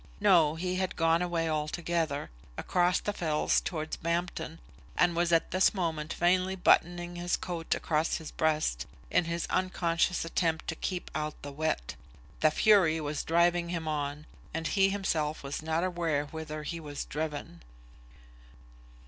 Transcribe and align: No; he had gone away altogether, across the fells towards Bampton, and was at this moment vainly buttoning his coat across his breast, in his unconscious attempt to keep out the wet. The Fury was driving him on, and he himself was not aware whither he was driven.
No; 0.19 0.55
he 0.55 0.77
had 0.77 0.95
gone 0.95 1.21
away 1.21 1.47
altogether, 1.47 2.31
across 2.57 2.99
the 2.99 3.13
fells 3.13 3.61
towards 3.61 3.97
Bampton, 3.97 4.59
and 4.97 5.15
was 5.15 5.31
at 5.31 5.51
this 5.51 5.75
moment 5.75 6.13
vainly 6.13 6.55
buttoning 6.55 7.17
his 7.17 7.37
coat 7.37 7.75
across 7.75 8.15
his 8.15 8.31
breast, 8.31 8.87
in 9.11 9.25
his 9.25 9.45
unconscious 9.51 10.25
attempt 10.25 10.67
to 10.69 10.75
keep 10.75 11.11
out 11.13 11.39
the 11.43 11.51
wet. 11.51 11.93
The 12.39 12.49
Fury 12.49 12.99
was 12.99 13.21
driving 13.21 13.69
him 13.69 13.87
on, 13.87 14.25
and 14.55 14.65
he 14.65 14.89
himself 14.89 15.43
was 15.43 15.61
not 15.61 15.83
aware 15.83 16.25
whither 16.25 16.63
he 16.63 16.79
was 16.79 17.05
driven. 17.05 17.61